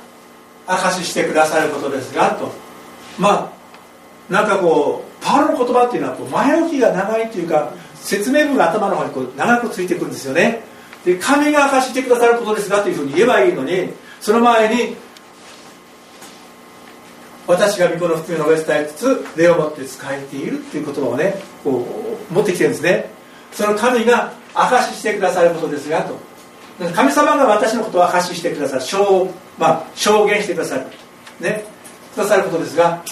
[0.65, 2.53] 証ししてくださることですがと。
[3.17, 3.51] ま
[4.29, 10.69] あなんかこうパウロの言葉っていうのはこう前置きが長いっていうか説明文が頭の方にこう長くついてくるんですよね。
[11.05, 14.95] で神が証してくださることですがというふうに言えばいいのにその前に
[17.47, 21.85] 私が御子の福音を述べ伝えつつ礼をもって使えているっていう言葉をねこ
[22.29, 23.09] う持ってきてるんですね。
[23.51, 26.29] その神が証ししてくださることですがと。
[26.93, 30.85] 神様が私のことを証ししてくださる証,、まあ、証言してくださる
[31.41, 31.65] ね
[32.13, 33.03] くださることですが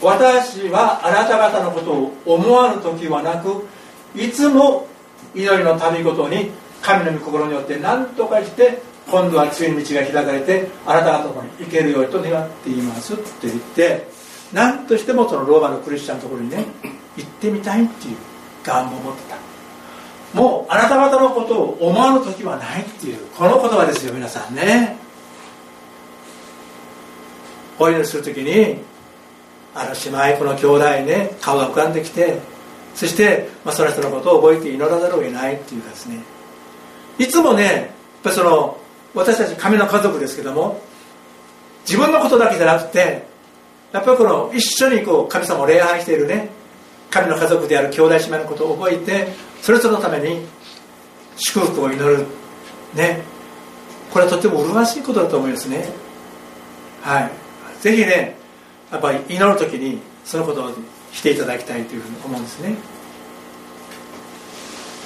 [0.00, 3.66] 私はあなた方のことを思わぬ時はなく
[4.14, 4.88] いつも
[5.34, 6.50] 祈りの旅ごとに
[6.82, 14.06] 神の御心によって何とかして今度は次の道が開かれてあなた方に行けるようにと願っていますって言って
[14.52, 16.64] 何としてもそのローマのクリスチャンのところにね
[17.16, 18.16] 行ってみたいっていう
[18.64, 19.36] 願望を持ってた。
[20.34, 24.96] もうあなた方のことを思わぬ時はないっていうこの言葉ですよ皆さんね。
[27.78, 28.78] お祈りする時に
[29.74, 32.38] あの姉妹この兄弟ね顔が浮かんできて
[32.94, 36.18] そして、まあ、その人のことを覚えて祈らざるを得ないっていうかですね。
[37.18, 37.86] いつもねやっ
[38.22, 38.78] ぱその
[39.14, 40.80] 私たち神の家族ですけども
[41.86, 43.24] 自分のことだけじゃなくて
[43.92, 46.48] やっぱりこの一緒にこう神様を礼拝しているね
[47.10, 49.28] 神の家族である兄弟姉妹のことを覚えて
[49.62, 50.46] それぞれのために
[51.36, 52.26] 祝福を祈る
[52.94, 53.22] ね
[54.12, 55.88] これはとても麗しいことだと思いますね。
[57.00, 57.30] はい。
[57.80, 58.36] ぜひね
[58.90, 60.70] やっぱり祈る時にそのことを
[61.12, 62.74] していただきたいというふうに思うんですね。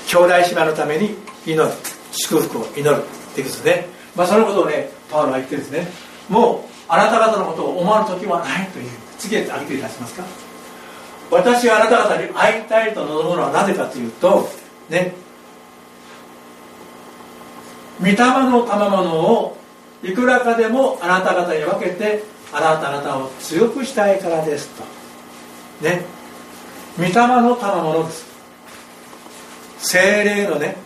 [0.08, 1.70] 兄弟姉妹のために祈る。
[2.14, 5.86] 祝福を祈るっていうことで、まあ、そのことをねパウロは言ってですね
[6.28, 10.24] もうあなた方のことを思わぬ時はないという次へ挙げていただけますか？
[11.30, 14.48] 私があなた方に会いたいと望むのはなぜかというと
[14.88, 15.14] ね
[18.00, 19.56] 御霊の賜物を
[20.02, 22.22] いくらかでもあなた方に分けて
[22.52, 24.84] あなた方を強くしたいからですと。
[25.82, 26.04] ね
[26.98, 28.26] 御霊の賜物です。
[29.78, 30.76] 精霊のね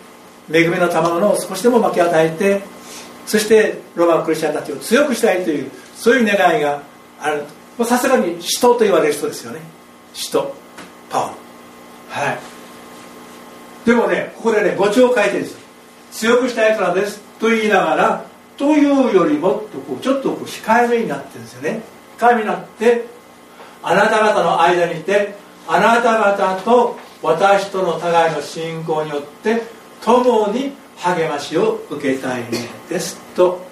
[0.53, 2.63] 恵みの賜物を少しでも分け与えて
[3.27, 6.83] そしてローマンクリスチャンたちを強くしたいというそういう願いが
[7.21, 7.45] ある
[7.85, 9.61] さすがに使徒と言われる人ですよね。
[10.13, 10.55] 使徒。
[11.11, 11.33] パワー
[12.09, 12.39] はい。
[13.87, 15.59] でもねここでね語調を書いてるんです
[16.13, 18.25] 強くしたいからですと言いながら
[18.57, 21.83] というよりもっとこうちょっとこう控えめになってるんですよね。
[22.19, 23.05] 控えめになって
[23.83, 25.35] あなた方の間にいて
[25.69, 29.63] あなた方と私との互いの信仰によって
[30.05, 32.51] 共に励ましを受けたいの
[32.89, 33.67] ですと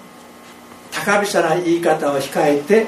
[0.91, 2.87] 高飛車な言い方を控えて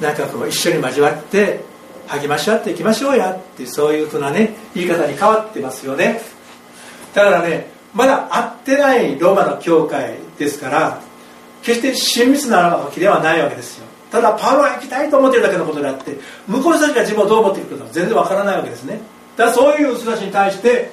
[0.00, 1.60] なんかこう一緒に交わって
[2.06, 6.20] 励まし合っていきましょうやってそういうふうなね言い方に変わってますよね。
[7.14, 11.00] だからねまだ会ってないローマの教会ですから
[11.62, 13.86] 決して親密なわけではないわけですよ。
[14.10, 19.00] ただパウロは行きたいと思ってるだけのことであって向こうの人たちが自分をどう思っているか全然わからないわけですね。
[19.36, 20.92] だからそういう人たちに対して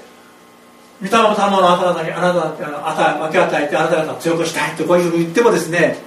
[1.01, 5.97] 御霊の賜物をあなた方にあなた方分け与えてあなた方を強くしたいとこういうふうに言ってもですね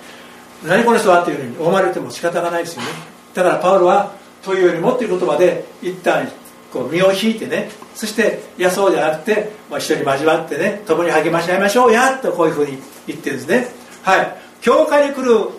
[0.64, 2.88] 何この人はっていうふうに思われても仕方がないですよね。
[3.34, 6.28] だからパウロはというよりもっていう言葉で一旦
[6.72, 13.68] こう身を引いてねそしていやそうじゃなくて、まあ、一緒に交わってね共に励まし合いましょうやとこういうふうに言ってるんですね。
[14.02, 14.36] はい。
[14.60, 15.50] 教会に来る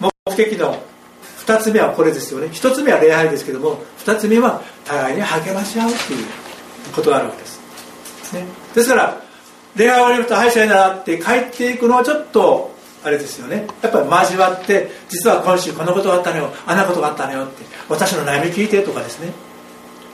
[0.00, 0.82] 目的の
[1.46, 2.48] 2つ目はこれですよね。
[2.48, 6.26] 1つ目は礼拝ですけども2つ目は互いに励まし合うっていう
[6.94, 7.55] ことがあるわけです、
[8.36, 9.20] ね、ですから
[9.76, 13.66] 礼拝終わりると「はいさよな」って帰っていくのはちょっとあれですよね。
[13.82, 19.32] やっぱり交わって実は今週こんなことがあったのよあんなことがあったのよって私の悩み聞いてとかですね。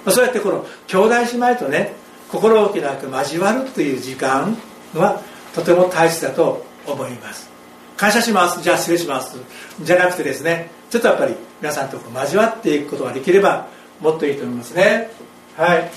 [0.08, 1.94] そうやってこの兄弟姉妹とね
[2.28, 4.56] 心置きなく交わるという時間
[4.94, 5.20] は
[5.54, 7.48] とても大切だと思います。
[7.96, 8.62] 感謝します。
[8.62, 9.38] じゃあ失礼します。
[9.80, 13.68] じゃなくてですねちょっとやっぱり皆さんと交わっていくことができれば
[14.00, 15.10] もっといいと思いますね。
[15.56, 15.90] はい、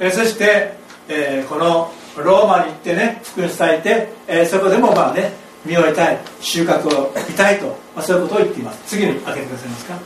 [0.00, 0.74] えそして、
[1.08, 5.32] えー、このローマに行ってね福音伝えて、えー、そこでもまあね
[5.64, 8.82] 実を得たい収穫を得たいと、まあ、そういうことを言っています。
[8.86, 10.00] 次に開けてくださいますか？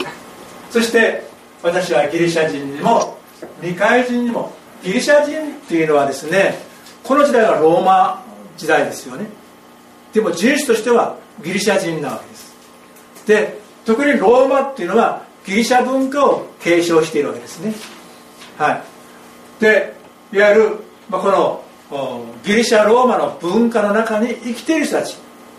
[0.71, 1.25] そして
[1.63, 3.19] 私はギリシャ人にも
[3.61, 6.59] 未開人にもギリシャ人っていうのはですね
[7.05, 8.25] この時代はローマ
[8.57, 9.27] 時代ですよね。
[10.13, 12.55] でも人種としてはギリシャ人なわけです。
[13.27, 17.75] で特にローマっていうのはギリシャ文化を継承しているわけですね。
[18.57, 18.83] はい。
[19.61, 19.95] で
[20.33, 21.65] いわゆる、まあ、この
[22.45, 25.17] ギリシャローマの文化の中に生きている人たち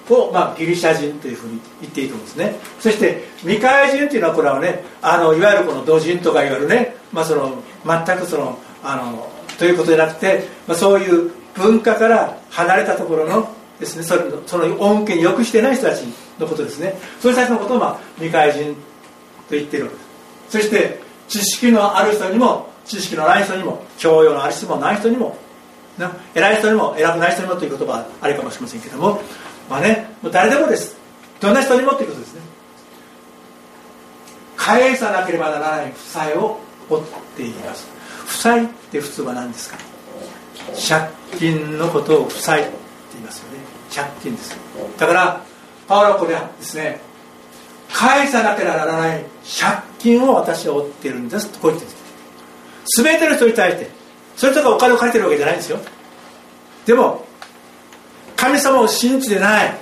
[0.09, 2.55] を、まあ、ギリシャ人というふうに言っていいと思うんですね。
[2.79, 13.47] そして未開人というのはこれはねあのいわゆるこの土人とかいわゆるね、まあ、その全くそのあのということじゃなくて、まあ、そういう文化から離れたところの
[13.79, 16.03] ですねそれその恩恵によくしてない人たち
[16.39, 16.95] のことですね。
[17.19, 18.79] そういう人たちのことを、まあ、未開人と
[19.51, 20.13] 言っているわけです。
[20.49, 25.37] そして知識のある人にも知識のない人にも教養のある人もない人にも
[25.97, 29.21] な偉い人にも偉くない人にもという言葉はあるかもしれませんけども
[29.69, 30.95] まあねもう誰でもです。
[31.39, 32.41] どんな人にもということですね。
[34.55, 37.03] 返さなければならない負債を負っ
[37.35, 37.87] ています。
[38.25, 39.77] 負債って普通は何ですか？
[40.75, 42.71] 借金のことを負債って
[43.13, 43.59] 言いますよね。
[43.93, 44.57] 借金です。
[44.97, 45.41] だから
[45.87, 47.01] パウロはこれはですね
[47.91, 52.02] 返さなければならない借金を私は負っているんですとこう言ってるんです。
[52.85, 53.89] 全ての人に対して
[54.35, 55.79] それとかお金を借りてるわけじゃないんですよ。
[56.85, 57.25] でも
[58.35, 59.73] 神様を信じてない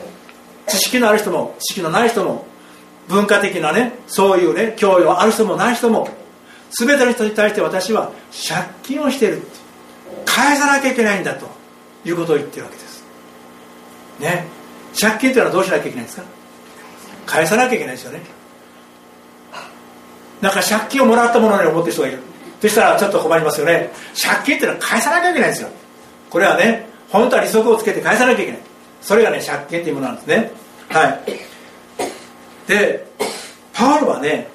[0.68, 2.46] 知識のある人も知識のない人も
[3.08, 6.08] 文化的なねそういうね教養ある人もない人も
[6.78, 9.42] 全ての人に対して私は借金をしてる
[10.26, 11.48] 返さなきゃいけないんだと
[12.06, 13.04] いうことを言ってるわけです。
[14.20, 14.46] ね。
[15.00, 16.24] 借金というのはどうしなきゃいけないんですか？
[17.26, 18.22] 返さなきゃいけないですよね。
[20.42, 22.20] なんか借金をもらったものに思ってる人がいる。
[22.62, 23.92] そしたらちょっと困りますよね。
[24.16, 25.70] 借金っていうのは返さなきゃいけないんですよ。
[26.30, 28.62] これはね本当は利息をつけて返さなきゃいけない。
[29.02, 30.52] それがね借金っていうものなんですね。
[30.90, 31.22] はい。
[32.68, 33.06] で
[33.74, 34.48] パウロはね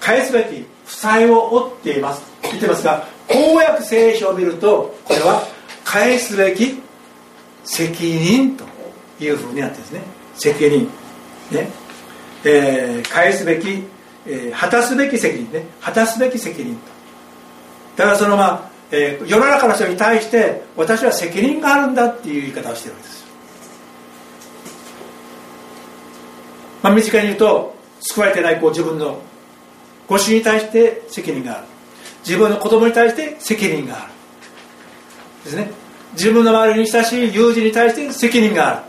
[0.00, 2.22] 返すべき負債を負っています。
[2.42, 5.46] 言ってますが公約聖書を見るとこれは
[5.84, 6.80] 返すべき
[7.64, 8.64] 責任と
[9.20, 10.02] いうふうになってるんですね。
[10.34, 10.88] 責任。
[11.50, 11.68] ね、
[12.44, 13.84] えー、返すべき、
[14.26, 15.66] えー、果たすべき責任ね。
[15.80, 16.80] 果たすべき責任と。
[17.96, 23.24] だからそのまあえー、世の中の人に対して私は責任があるんだっていう言い方をしてるわけです。
[26.82, 29.20] まあ身近に言うと救われてないこう自分の
[30.08, 31.66] ご主人に対して責任がある。
[32.26, 34.12] 自分の子供に対して責任がある。
[35.44, 35.70] ですね。
[36.14, 38.82] 自分の周りに親しい友人に対して責任がある。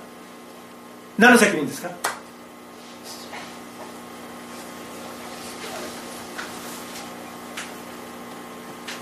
[1.19, 1.91] 何の責任ですか？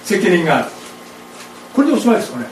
[0.09, 0.69] 責任がある。
[1.71, 2.47] これでおしまいですかね。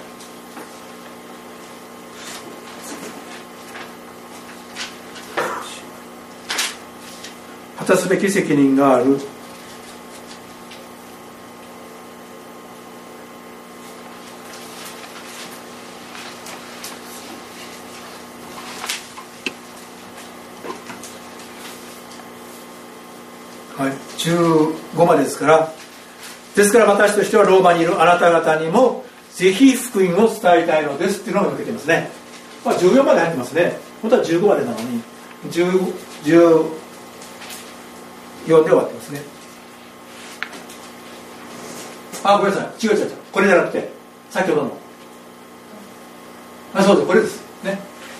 [7.80, 9.06] 果たすべき責任がある。
[23.76, 25.77] はい、15までですから。
[26.58, 32.10] ですから私としてはローマにいるあなた方にもぜひ福音を伝えたいのですっていうのが抜けてますね、
[32.66, 33.78] まあ、14まで入ってますね。
[34.02, 35.04] 本当は15までなのに
[35.52, 35.86] 14
[36.24, 36.32] で
[38.48, 39.22] 終わってますね。
[42.24, 42.86] あごめんなさい。
[42.88, 43.12] 違う違う違う。
[43.32, 43.90] これじゃなくて
[44.32, 44.78] 先ほどの。
[46.74, 47.08] あそうです。
[47.08, 47.64] これです。
[47.64, 47.80] ね。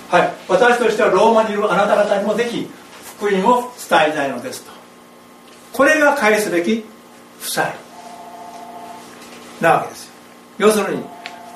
[0.10, 0.34] はい。
[0.48, 2.70] 私としてはローマにいるあなた方にもぜひ
[3.18, 4.72] 福音を伝えたいのですと。
[5.74, 6.86] これが返すべき
[7.40, 7.87] 負債。
[9.62, 10.12] なわけです
[10.58, 11.04] 要するに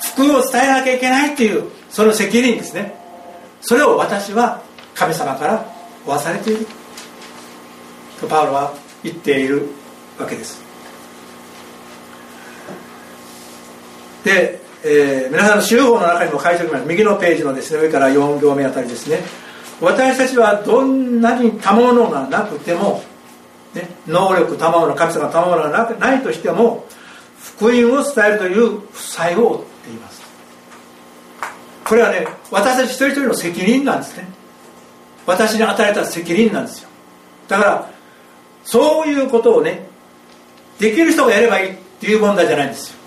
[0.02, 2.96] 福音を伝えなきゃいけないっていうその責任ですね。
[3.62, 4.62] それを私は
[4.96, 5.66] 神様から
[6.06, 6.66] 負わされている。
[8.20, 8.74] とパウロは
[9.04, 9.68] 言っている
[10.20, 10.62] わけです。
[14.24, 16.86] で、えー、皆さんの集法の中にも書いておきます。
[16.86, 19.20] 右のページのですね上から4行目あたりですね。
[19.80, 23.04] 私たちはどんなに賜物がなくても、
[23.74, 26.86] ね、能力賜物神様賜物がなくないとしても
[27.62, 30.24] 福音を伝えるという負債を負っています。
[31.86, 34.28] これはね私たち一人一人の責任なんですね。
[35.28, 36.90] 私に与えた責任なんですよ。
[37.48, 37.90] だから
[38.64, 39.86] そういうことをね
[40.80, 42.98] できる人がやればいいっていう問題じゃないんですよ。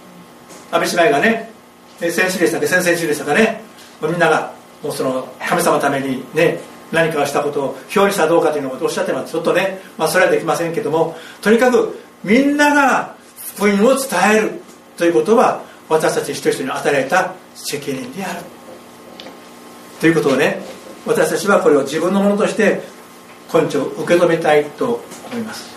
[0.71, 1.51] 安倍姉妹がね
[1.99, 3.61] 先週でしたか先々週でしたかね
[4.01, 6.61] みんながもうその神様のためにね
[6.93, 9.33] 何かをしたことを表にしたらどうかというのをおっしゃってます。
[9.33, 13.17] ちょっとね、まあ、それはできませんけどもとにかくみんなが
[13.55, 14.61] 福音を伝える
[14.97, 18.43] ということは私たち一人一人に与えられた責任である。
[20.01, 20.61] ということをね
[21.07, 22.83] 私たちはこれを自分のものとして
[23.53, 25.01] 根治を受け止めたいと
[25.31, 25.73] 思います。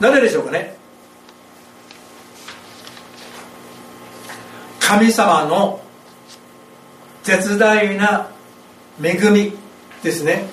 [0.00, 0.76] なぜでしょうかね。
[4.80, 5.80] 神様の
[7.24, 8.28] 絶大な
[9.02, 9.52] 恵み
[10.02, 10.44] ですね。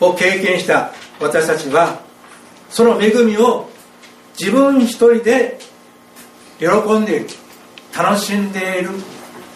[0.00, 2.00] を経験した私たちは
[2.68, 3.68] その恵みを
[4.38, 5.58] 自分一人で
[6.58, 6.66] 喜
[6.98, 7.26] んでいる
[7.96, 8.90] 楽しんでいる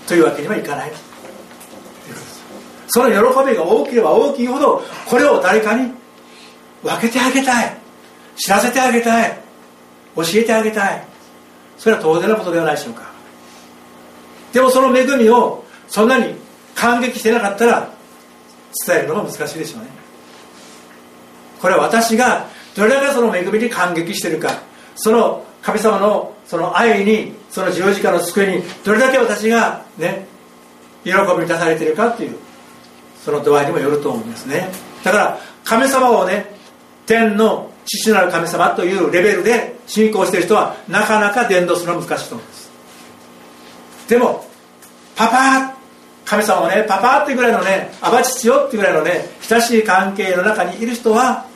[0.07, 0.93] というわけにはいかない。
[2.89, 5.93] その喜びが大きければ大きいほどこれを誰かに
[6.83, 7.77] 分けてあげたい。
[8.37, 9.39] 知らせてあげたい。
[10.17, 11.05] 教えてあげたい。
[11.77, 13.11] それは当然のことではないでしょうか。
[14.53, 16.35] でもその恵みをそんなに
[16.75, 17.93] 感激してなかったら
[18.87, 19.89] 伝えるのが難しいでしょうね。
[21.61, 24.68] これは私がどれだけその恵みに感激してるか。
[24.99, 30.27] その神様のその愛にその十字架の救いにどれだけ私がね
[31.05, 32.37] 喜びに出されているかっていう
[33.25, 34.69] その度合いにもよると思いますね。
[35.05, 36.47] だから神様をね
[37.07, 42.71] 天の父なる神様というレベルで信仰している人はなかなか伝道するのは難しいと思います。
[44.09, 44.45] でも
[45.15, 45.75] パパ
[46.25, 51.47] 神様をねパパってぐらいのねアバ父よってぐらいのね親しい関係の中にいる人は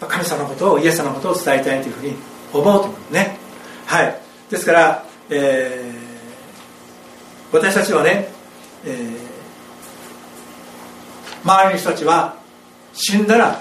[0.00, 2.14] 神様のことをイエス様のことを伝えたいというふうに
[2.52, 3.36] 思うと思うね。
[3.86, 4.20] はい。
[4.50, 8.28] ですから、えー、私たちはね、
[8.84, 9.16] えー、
[11.44, 12.36] 周りの人たちは
[12.92, 13.60] 死んだら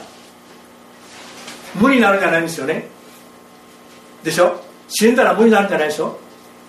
[1.76, 2.88] 無になるんじゃないんですよね。
[4.24, 4.60] でしょ？
[4.88, 6.20] 死んだら無になるんじゃないでしょ？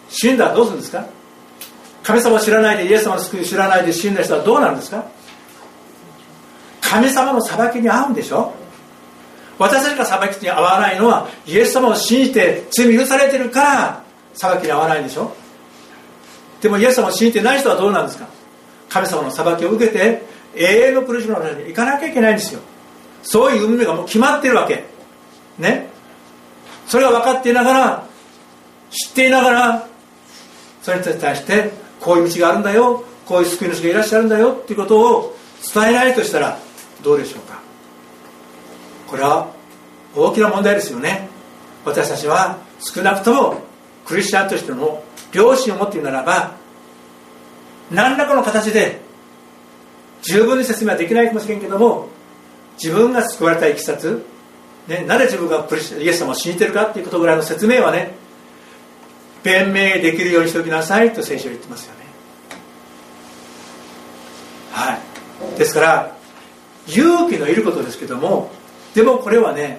[0.09, 1.07] 死んだらどうするんですか？
[2.03, 5.05] 神様を知らないでイエス様の救いを知らないで死んだ人はどうなるんですか？
[6.81, 8.55] 神様の裁きに遭うんでしょ？
[9.59, 14.05] 私たちが裁きに遭わないのはイエス様を信じて罪許されてるから
[14.35, 15.35] 裁きに遭わないんでしょ？
[16.61, 18.29] でもイエス様を信じてない人はどうなんですか？
[18.89, 20.23] 神様の裁きを受けて
[20.55, 22.61] 永遠の苦しみの中に行かなきゃいけないんですよ。
[23.23, 24.85] そういう運命がもう決まってるわけ。
[25.59, 25.89] ね？
[26.87, 28.07] それが分かっていながら
[28.91, 29.89] 知っていながら
[30.83, 35.37] それに対してこういう道があるんだよこういう救い主がいらっしゃるんだよっていうことを
[35.75, 36.59] 伝えないとしたら
[37.03, 37.61] どうでしょうか？
[39.09, 39.51] これは
[40.15, 41.29] 大きな問題ですよね。
[41.85, 43.63] 私たちは少なくとも
[44.05, 45.03] クリスチャンとしての
[45.33, 46.57] 良心を持っているならば
[47.91, 49.01] 何らかの形で
[50.23, 52.09] 十分に説明はできないかもしれんけども
[52.83, 54.25] 自分が救われたいきさつ、
[54.87, 55.67] ね、なぜ自分が
[56.01, 58.15] イエス様を信じてるかっていうことぐらいの説明はね
[59.43, 62.01] 弁明できるようにしておきなさいと聖書は言ってますよね。
[64.73, 64.99] は
[65.55, 65.59] い。
[65.59, 66.17] ですから
[66.87, 68.51] 勇気のいることですけども
[68.99, 69.79] でもこれはね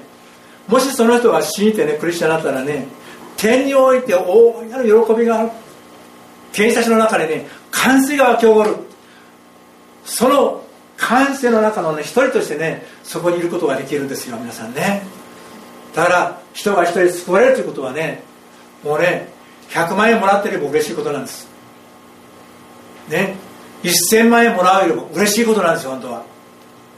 [0.69, 2.87] もしその人が信じてねクリスチャンになったらね
[3.35, 5.49] 天において大いなる喜びがある。
[6.53, 8.77] 天使たちの中でね歓声が湧き起こる。
[10.05, 10.63] その
[10.95, 15.03] 感性の中のね一人としてねそこにいることができるんですよ皆さんね。
[15.93, 18.23] だから人が一人救われるということはね
[18.85, 19.27] もうね
[19.71, 21.45] 100万円もらってれば嬉しいことなんです。
[23.09, 23.35] ね。
[23.83, 26.23] 1000万円もらうよりも嬉しいことなんですよ本当は。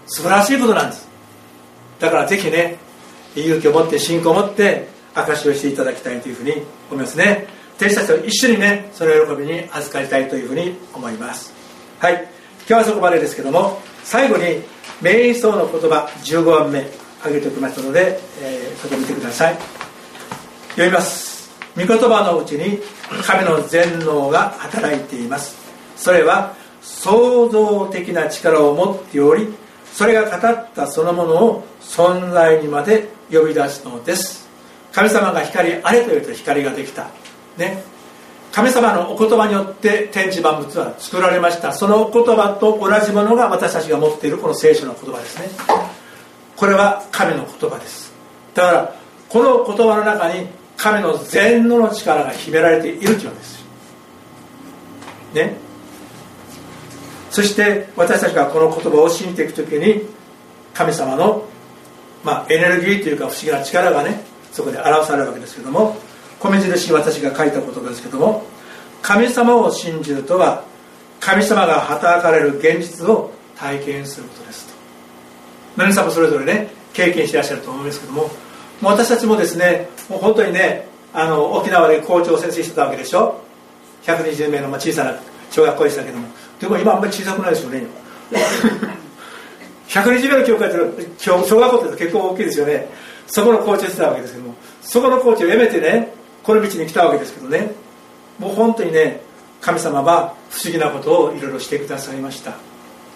[0.05, 1.10] 素晴らしいことなんです。
[2.01, 2.77] だからぜひね
[3.35, 6.53] 勇気を持って信仰を持って証しをしていただきたいというふうに
[6.89, 7.47] 思いますね。
[7.77, 11.53] 弟子たちと一緒にねその喜びに預かりたいというふうに思います。
[11.99, 12.13] はい。
[12.67, 14.61] 今日はそこまでですけども最後に
[15.01, 16.85] 瞑想の言葉15番目
[17.19, 19.57] 挙げておきましたので、えー、そこ見てください。
[20.69, 21.51] 読みます。
[21.75, 22.79] 御言葉のうちに
[23.23, 25.55] 神の全能が働いています。
[25.95, 29.53] それは創造的な力を持っており
[29.93, 34.49] それが語ったそのものを存在にまで呼び出すのです。
[34.91, 37.07] 神様が光あれと言うと光ができた。
[37.57, 37.83] ね。
[38.51, 41.71] 神様のお言葉によって天地万物は作られました。
[41.71, 45.49] そのお言葉と同じものが私たちが持っているこの聖書の言葉ですね。
[46.57, 48.13] これは神の言葉です。
[48.53, 48.95] だから
[49.29, 53.65] この言葉の中に神の全能の力が秘められているというわけです
[55.33, 55.70] ね。
[57.31, 60.05] そして私たちがこの言葉を信じていく時に
[60.73, 61.45] 神様の、
[62.23, 64.21] まあ、エネルギーというか不思議な力がね
[64.51, 65.95] そこで表されるわけですけども
[66.39, 68.43] 米印に私が書いた言葉ですけども
[69.01, 70.65] 神様を信じるとは
[71.19, 74.73] 神様が働かれる現実を体験することですと。
[75.77, 78.23] 皆さんもそれぞれね経験してらっしゃると思うんですけども
[78.81, 83.41] もう私たちもですねもう本当にねあの沖縄で校長先生してたわけでしょ
[84.03, 85.17] ？120名の小さな
[85.51, 86.27] 小学校でしたけども
[86.61, 87.83] でも今あんまり小さくないですよね。
[89.89, 92.87] 120名の教会って小学校って結構大きいですよね。
[93.27, 97.71] そこの校長してたわけですけどもそこの校長を辞めてねこの道に来たわけですけどね
[98.39, 99.21] もう本当にね
[99.61, 102.53] 神様は不思議なことをいろいろしてくださいました。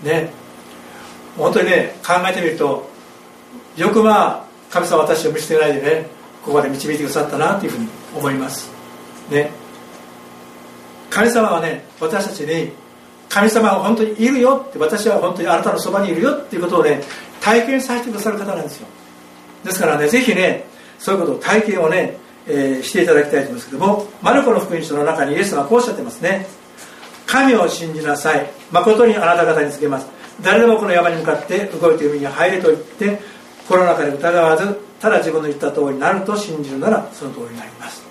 [0.04, 0.32] ね。
[1.38, 2.90] 本当にね考えてみると
[3.76, 6.08] よくまあ神様私を見捨てないでね
[6.42, 8.72] ここまで導いてくださったなというふうに思います。
[9.30, 9.52] ね。
[11.10, 12.72] 神様はね私たちに
[13.30, 17.02] 神様は本当にいるよって私は本当にあなたのそばにいるよっていうことをね
[17.42, 18.88] 体験させてくださる方なんですよ。
[19.64, 20.66] ですからねぜひね
[21.00, 22.18] そういうことを体験をね、
[22.48, 26.48] えー、していただきたいと思いますけどもマルコの福音書の中にイエス様はこうおっしゃってますね。
[27.26, 28.50] 神を信じなさい。
[28.72, 30.08] 誠にあなた方に告げます。
[30.42, 33.20] 誰でもこの山に向かって動いて海に入れと言って
[33.68, 38.04] コロナ禍で疑わずただ自分の言った通りになると信じるならその通りになります。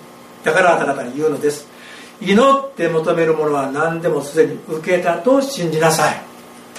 [0.43, 1.74] だからあなた方に言うのです。
[2.21, 6.21] 祈って求めるものは何でもすでに受けたと信じなさい。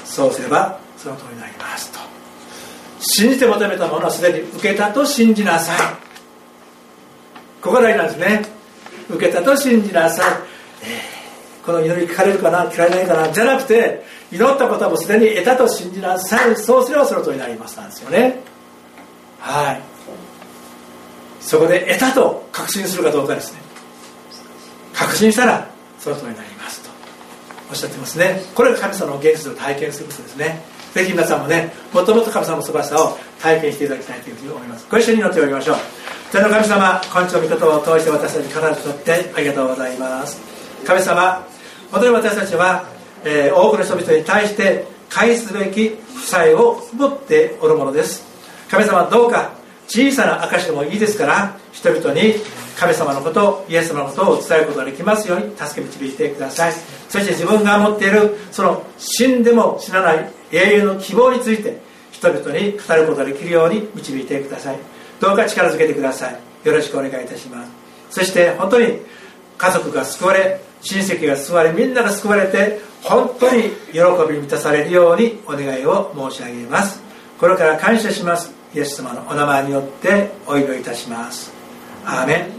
[0.03, 1.99] そうすればその通りになりますと。
[2.99, 5.77] 信じて求めたものはすでに受けたと信じなさい。
[7.61, 8.55] ここが大事なんですね。
[9.09, 10.25] 受けたと信じなさい、
[10.83, 12.69] えー、この祈り聞かれるかな？
[12.69, 13.31] 聞かれないかな？
[13.31, 16.55] じゃなくて祈ったことはもうすでに得たと信じなさい。
[16.55, 18.39] そうすればその通りになりますなんですよね。
[19.39, 19.81] はい。
[21.39, 23.59] そこで得たと確信するかどうかですね。
[24.97, 25.67] 確信したら
[25.99, 26.89] その通りになりますと。
[27.69, 28.41] おっしゃってますね。
[28.53, 30.61] これが神様の現実を体験することですね。
[30.93, 34.87] ぜひ皆さんもねもっともっと神様の素晴らしさを体験していただきたいというふうに思います。
[34.89, 35.77] ご一緒に祈っておきましょう。
[36.31, 40.39] 天の神様今日の御言葉を通して私たちに必ずとってありがとうございます。
[40.85, 41.45] 神様
[41.91, 42.85] 本当に私たちは、
[43.23, 48.23] えー、多くの人々に対して返すべき負債を持っておるものです。
[48.69, 49.51] 神様どうか
[49.87, 52.35] 小さな証でもいいですから人々に
[52.77, 56.73] 神様のことイエス様のことを伝えることができますように助け導いてください。
[57.09, 61.79] そして自分が持っているその死んでも死なない永遠の希望について
[62.11, 64.77] 人々に語ることができるように導いてください。
[65.19, 66.39] どうか力づけてください。
[66.67, 67.71] よろしくお願いいたします。
[68.09, 68.99] そして本当に
[69.57, 77.01] 家族が救われ親戚が救われみんなが救われて本当に喜び満たされるようにお願いを申し上げます。
[77.39, 78.54] これから感謝します。
[78.75, 81.53] イエス様のお名前によってお祈りいたします。
[82.05, 82.55] アーメン。